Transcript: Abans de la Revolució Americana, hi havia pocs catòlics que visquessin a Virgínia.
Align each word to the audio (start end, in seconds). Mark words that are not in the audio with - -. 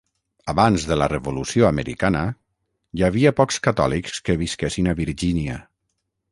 Abans 0.51 0.85
de 0.91 0.95
la 1.01 1.07
Revolució 1.11 1.67
Americana, 1.67 2.23
hi 2.97 3.05
havia 3.09 3.35
pocs 3.43 3.63
catòlics 3.69 4.19
que 4.31 4.41
visquessin 4.43 4.93
a 4.95 4.99
Virgínia. 5.05 5.63